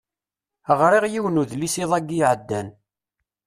[0.79, 2.67] Ɣriɣ yiwen udlis iḍ-agi iɛeddan.